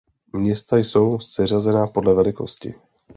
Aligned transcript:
Města 0.33 0.77
jsou 0.77 1.19
seřazena 1.19 1.87
podle 1.87 2.13
velikosti. 2.13 2.73